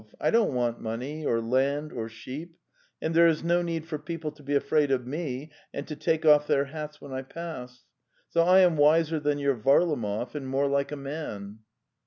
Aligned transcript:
I 0.19 0.31
don't 0.31 0.55
want 0.55 0.81
money, 0.81 1.27
or 1.27 1.39
land, 1.39 1.93
or 1.93 2.09
sheep, 2.09 2.57
and 3.03 3.13
there 3.13 3.27
is 3.27 3.43
no 3.43 3.61
need 3.61 3.85
for 3.85 3.99
people 3.99 4.31
to 4.31 4.41
be 4.41 4.55
afraid 4.55 4.89
of 4.89 5.05
me 5.05 5.51
and 5.75 5.87
to 5.87 5.95
take 5.95 6.25
off 6.25 6.47
their 6.47 6.65
hats 6.65 6.99
when 6.99 7.13
I 7.13 7.21
pass. 7.21 7.85
So 8.31 8.41
I 8.41 8.61
am 8.61 8.77
wiser 8.77 9.19
than 9.19 9.37
your 9.37 9.55
Varlamov 9.55 10.33
and 10.33 10.47
more 10.47 10.65
like 10.67 10.91
a 10.91 10.95
man! 10.97 11.59